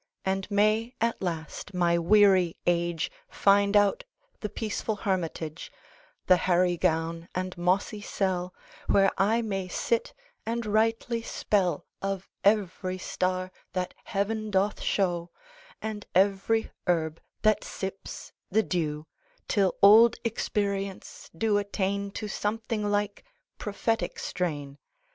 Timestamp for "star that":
12.97-13.93